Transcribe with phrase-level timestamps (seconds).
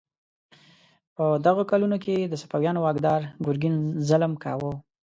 [1.15, 3.75] په دغو کلونو کې د صفویانو واکدار ګرګین
[4.07, 4.71] ظلم کاوه.